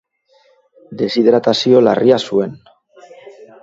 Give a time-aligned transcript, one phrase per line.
[1.03, 2.61] Deshidratazio larria zuen.